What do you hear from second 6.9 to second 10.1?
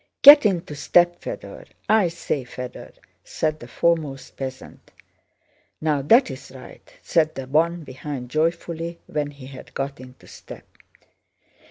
said the one behind joyfully, when he had got